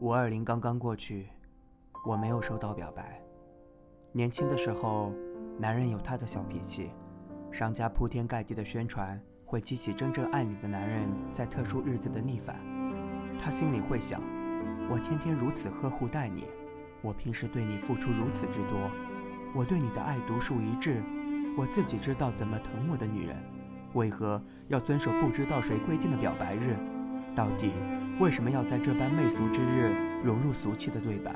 [0.00, 1.28] 五二零刚刚过去，
[2.06, 3.20] 我没有收到表白。
[4.12, 5.12] 年轻的时候，
[5.58, 6.90] 男人有他的小脾气，
[7.52, 12.56] 商家铺天盖地的宣传会激起真正爱你的男人在特殊日子的逆反。
[13.40, 14.22] 他心里会想：
[14.88, 16.48] 我天天如此呵护待你，
[17.02, 18.90] 我平时对你付出如此之多，
[19.54, 21.02] 我对你的爱独树一帜，
[21.58, 23.36] 我自己知道怎么疼我的女人，
[23.94, 26.76] 为何要遵守不知道谁规定的表白日？
[27.34, 27.72] 到底？
[28.20, 31.34] 为什么要在这般媚俗之日融入俗气的对白？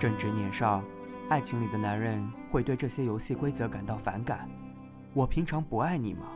[0.00, 0.82] 正值年少，
[1.28, 4.48] 爱情里的男人会对这些游戏规则感到反感。
[5.14, 6.26] 我平常不爱你吗？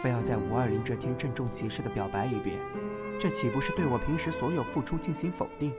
[0.00, 2.56] 非要在五二零这天郑重其事的表白一遍，
[3.20, 5.70] 这岂不是对我平时所有付出进行否定？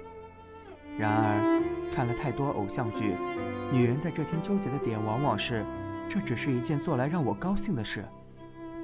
[0.99, 3.16] 然而，看了太多偶像剧，
[3.72, 5.66] 女人在这天纠结的点往往是：
[6.09, 8.05] 这只是一件做来让我高兴的事。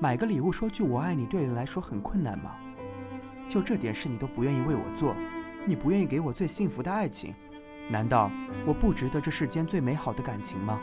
[0.02, 2.56] 买个礼物说句我爱你，对你来说很困难吗？
[3.50, 5.16] 就这点事你都不愿意为我做，
[5.66, 7.34] 你不愿意给我最幸福的爱情，
[7.90, 8.32] 难道
[8.66, 10.80] 我不值得这世间最美好的感情吗？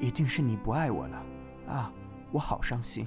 [0.00, 1.26] 一定是你不爱我了，
[1.68, 1.92] 啊，
[2.32, 3.06] 我好伤心。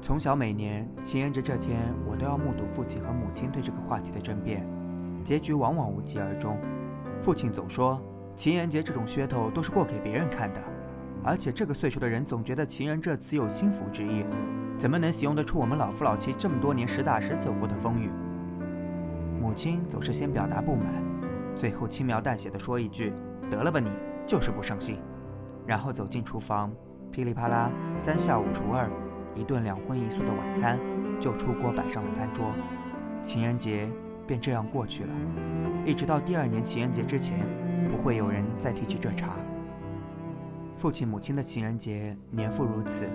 [0.00, 4.64] 从小每年情人节这天，我都要目睹父亲和母亲对这个话题的争辩，
[5.24, 6.56] 结局往往无疾而终。
[7.20, 8.00] 父亲总说，
[8.36, 10.60] 情人节这种噱头都是过给别人看的，
[11.24, 14.24] 而且这个岁数的人总觉得情人这词有轻浮之意。
[14.78, 18.08] 怎么能形容得出我们老夫老妻这么多年实打实走过的风雨？
[19.40, 20.86] 母亲总是先表达不满，
[21.56, 23.12] 最后轻描淡写的说一句
[23.50, 23.90] ：“得了吧，你
[24.24, 24.98] 就是不上心。”
[25.66, 26.72] 然后走进厨房，
[27.10, 28.88] 噼里啪啦三下五除二，
[29.34, 30.78] 一顿两荤一素的晚餐
[31.20, 32.52] 就出锅摆上了餐桌。
[33.20, 33.90] 情人节
[34.26, 35.10] 便这样过去了，
[35.88, 37.38] 一直到第二年情人节之前，
[37.90, 39.30] 不会有人再提起这茬。
[40.76, 43.08] 父亲母亲的情人节年复如此。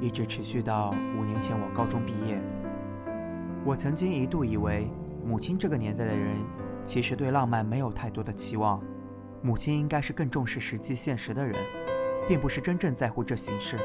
[0.00, 2.40] 一直持续到五年前我高中毕业。
[3.66, 4.90] 我曾经一度以为，
[5.26, 6.38] 母亲这个年代的人
[6.84, 8.82] 其实对浪漫没有太多的期望，
[9.42, 11.54] 母亲应该是更重视实际现实的人，
[12.26, 13.78] 并不是真正在乎这形式。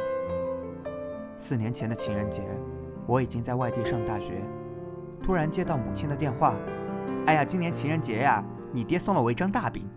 [1.35, 2.43] 四年前的情人节，
[3.05, 4.35] 我已经在外地上大学，
[5.21, 6.55] 突然接到母亲的电话
[7.27, 8.43] ：“哎呀，今年情人节呀，
[8.73, 9.87] 你爹送了我一张大饼。”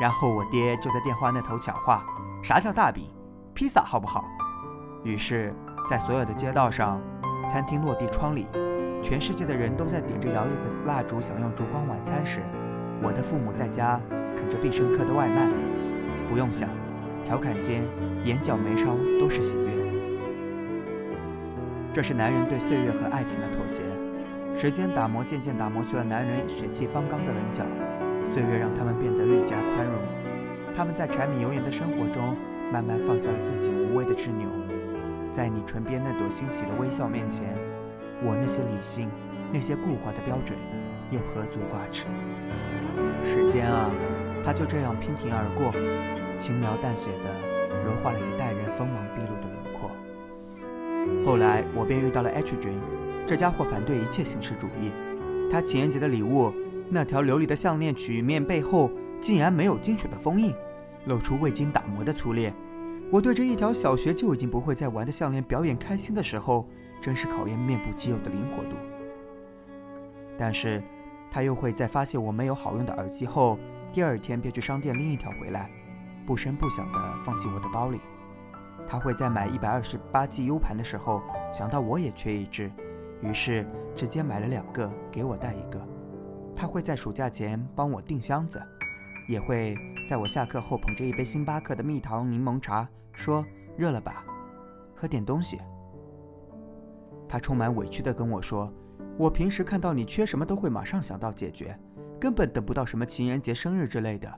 [0.00, 2.04] 然后我爹就在电话那头抢话
[2.42, 3.04] ：“啥叫大饼？
[3.54, 4.24] 披萨好不好？”
[5.04, 5.54] 于是，
[5.88, 7.00] 在所有的街道上、
[7.48, 8.46] 餐厅落地窗里，
[9.02, 12.42] 全世界的人都在点着摇曳的蜡烛，享用烛光晚餐时，
[13.02, 14.00] 我的父母在家
[14.34, 15.48] 啃着必胜客的外卖。
[16.28, 16.68] 不用想，
[17.24, 17.82] 调侃间，
[18.24, 19.70] 眼角眉梢都是喜悦。
[21.94, 23.82] 这是男人对岁月和爱情的妥协。
[24.58, 27.62] 时间打磨，渐渐打磨去了男人血气方刚的棱角。
[28.32, 29.94] 岁月让他们变得愈加宽容。
[30.74, 32.34] 他们在柴米油盐的生活中，
[32.72, 34.48] 慢慢放下了自己无谓的执拗。
[35.30, 37.54] 在你唇边那朵欣喜的微笑面前，
[38.22, 39.10] 我那些理性、
[39.52, 40.58] 那些固化的标准，
[41.10, 42.06] 又何足挂齿？
[43.22, 43.90] 时间啊，
[44.42, 45.70] 它就这样娉婷而过，
[46.38, 49.90] 轻描淡写的融化了一代人锋芒毕露的轮廓。
[51.26, 52.72] 后来我便遇到了 H 君，
[53.26, 54.92] 这家伙反对一切形式主义。
[55.50, 56.52] 他情人节的礼物，
[56.88, 60.54] 那条琉璃的项链曲面背后竟然没有金属的封印，
[61.06, 62.52] 露出未经打磨的粗劣。
[63.10, 66.66] 我对这一条小学就已经不会再玩的项链表演开心的时候，
[67.00, 68.70] 真是考验面部肌肉的灵活度。
[70.38, 70.82] 但是，
[71.30, 73.58] 他又会在发现我没有好用的耳机后，
[73.92, 75.70] 第二天便去商店拎一条回来，
[76.26, 78.00] 不声不响地放进我的包里。
[78.86, 81.22] 他会在买一百二十八 G U 盘的时候，
[81.52, 82.70] 想到我也缺一只，
[83.22, 85.80] 于是直接买了两个给我带一个。
[86.54, 88.62] 他会在暑假前帮我订箱子。
[89.28, 89.76] 也会
[90.08, 93.44] 在我下课后捧着一杯星巴克的蜜糖柠檬茶，说
[93.76, 94.24] ：“热了吧，
[94.94, 95.60] 喝点东西。”
[97.28, 98.72] 他充满委屈地跟我说
[99.18, 101.76] ：“我平时看到你缺什么都会马上想到解决，
[102.20, 104.32] 根本等不到什么情人节、生日之类的。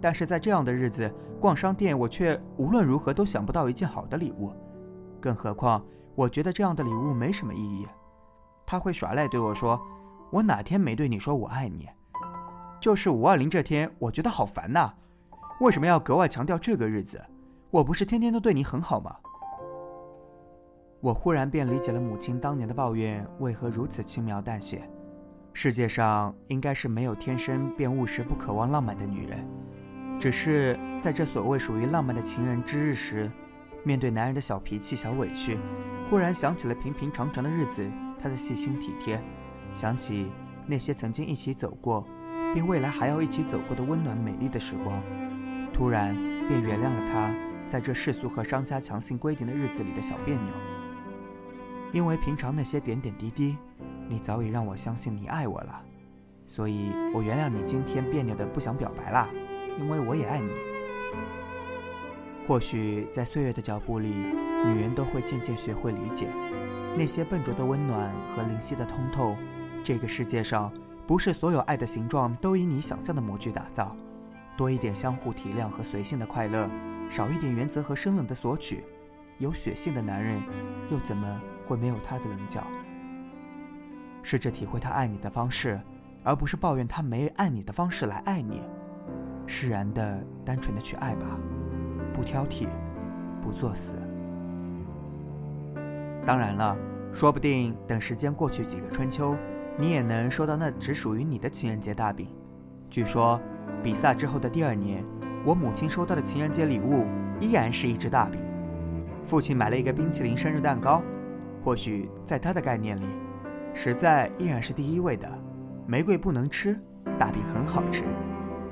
[0.00, 4.52] 但是在这样的日子逛商店，我却无论如何都想不到一件好的礼物。
[5.20, 5.84] 更何况，
[6.14, 7.84] 我觉得这样的礼物没什么意义。”
[8.70, 9.84] 他会耍赖对我说
[10.30, 11.88] ：“我哪天没对你说我爱你？”
[12.80, 14.92] 就是五二零这天，我觉得好烦呐！
[15.60, 17.20] 为什么要格外强调这个日子？
[17.72, 19.16] 我不是天天都对你很好吗？
[21.00, 24.88] 我忽然便理解了母亲当年的抱怨为何如此轻描淡写。
[25.52, 29.44] 世界上应该是没有天生便务实、不渴望浪漫的女人，
[30.20, 33.28] 只是在这所谓属于浪漫的情人之日时，
[33.82, 35.58] 面对男人的小脾气、小委屈，
[36.08, 37.90] 忽然想起了平平常常的日子，
[38.20, 39.22] 他的细心体贴，
[39.74, 40.26] 想起
[40.66, 42.06] 那些曾经一起走过。
[42.52, 45.00] 并未来还要一起走过的温暖美丽的时光，
[45.72, 46.12] 突然
[46.48, 47.32] 便原谅了他
[47.68, 50.52] 在这世俗和商家强行规定的日子里的小别扭。
[51.92, 53.56] 因为平常那些点点滴滴，
[54.08, 55.80] 你早已让我相信你爱我了，
[56.44, 59.28] 所以我原谅你今天别扭的不想表白啦，
[59.78, 60.50] 因为我也爱你。
[62.48, 64.12] 或许在岁月的脚步里，
[64.64, 66.28] 女人都会渐渐学会理解，
[66.96, 69.36] 那些笨拙的温暖和灵犀的通透。
[69.82, 70.70] 这个世界上，
[71.06, 73.96] 不是所有爱的形状都以你想象的模具打造。
[74.56, 76.68] 多一点相互体谅和随性的快乐，
[77.08, 78.84] 少一点原则和生冷的索取。
[79.38, 80.38] 有血性的男人，
[80.90, 82.62] 又怎么会没有他的棱角？
[84.22, 85.80] 试着体会他爱你的方式，
[86.22, 88.60] 而不是抱怨他没按你的方式来爱你。
[89.46, 91.26] 释然的、单纯的去爱吧。
[92.12, 92.68] 不挑剔，
[93.40, 93.94] 不作死。
[96.24, 96.76] 当然了，
[97.12, 99.36] 说不定等时间过去几个春秋，
[99.78, 102.28] 你也能收到那只属于你的情人节大饼。
[102.88, 103.40] 据说，
[103.82, 105.04] 比赛之后的第二年，
[105.44, 107.06] 我母亲收到的情人节礼物
[107.40, 108.40] 依然是一只大饼。
[109.24, 111.02] 父亲买了一个冰淇淋生日蛋糕，
[111.64, 113.04] 或许在他的概念里，
[113.72, 115.28] 实在依然是第一位的。
[115.86, 116.78] 玫瑰不能吃，
[117.18, 118.04] 大饼很好吃。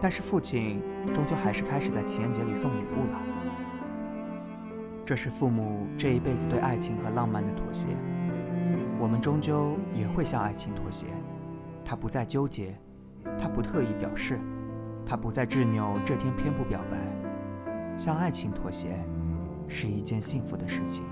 [0.01, 3.38] 但是父亲终究还是开始在情人节里送礼物了。
[5.09, 7.87] 这是父母这一辈子对爱情和浪漫的妥协。
[8.99, 11.07] 我们终究也会向爱情妥协。
[11.83, 12.79] 他不再纠结，
[13.39, 14.39] 他不特意表示，
[15.07, 16.99] 他不再执拗，这天偏不表白。
[17.97, 19.03] 向爱情妥协，
[19.67, 21.07] 是一件幸福的事情。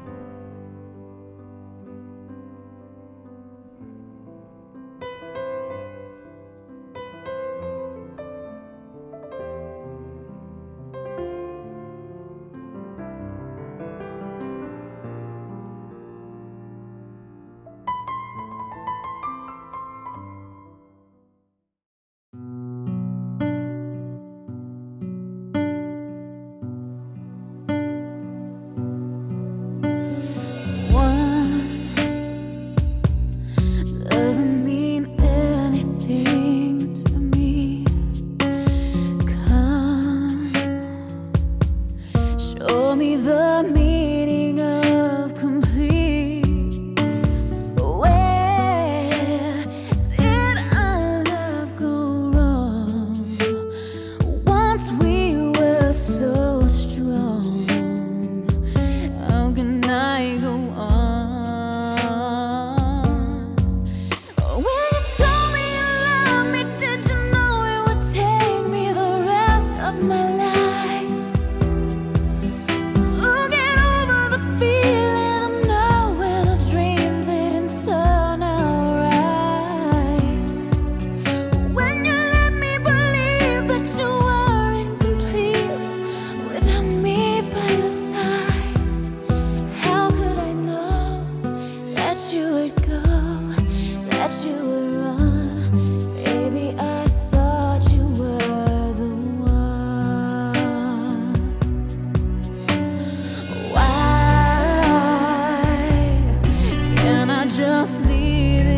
[108.37, 108.75] believe